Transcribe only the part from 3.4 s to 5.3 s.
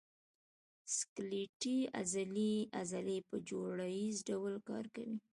جوړه ییز ډول کار کوي.